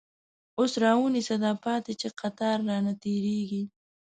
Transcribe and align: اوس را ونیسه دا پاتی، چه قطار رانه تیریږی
اوس 0.57 0.71
را 0.81 0.91
ونیسه 0.97 1.35
دا 1.43 1.51
پاتی، 1.63 1.93
چه 2.01 2.09
قطار 2.19 2.57
رانه 2.67 2.93
تیریږی 3.01 3.63